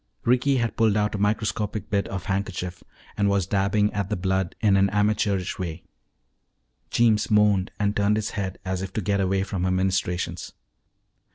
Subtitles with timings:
[0.25, 2.81] Ricky had pulled out a microscopic bit of handkerchief
[3.15, 5.83] and was dabbing at the blood in an amateurish way.
[6.89, 10.53] Jeems moaned and turned his head as if to get away from her ministrations.